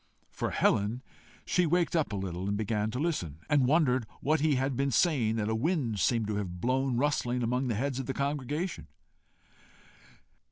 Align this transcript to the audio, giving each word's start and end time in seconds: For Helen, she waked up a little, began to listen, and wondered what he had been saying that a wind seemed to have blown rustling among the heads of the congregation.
For 0.31 0.49
Helen, 0.49 1.03
she 1.45 1.67
waked 1.67 1.95
up 1.95 2.11
a 2.11 2.15
little, 2.15 2.51
began 2.51 2.89
to 2.89 2.97
listen, 2.97 3.37
and 3.47 3.67
wondered 3.67 4.07
what 4.19 4.39
he 4.39 4.55
had 4.55 4.75
been 4.75 4.89
saying 4.89 5.35
that 5.35 5.47
a 5.47 5.53
wind 5.53 5.99
seemed 5.99 6.25
to 6.25 6.37
have 6.37 6.59
blown 6.59 6.97
rustling 6.97 7.43
among 7.43 7.67
the 7.67 7.75
heads 7.75 7.99
of 7.99 8.07
the 8.07 8.13
congregation. 8.15 8.87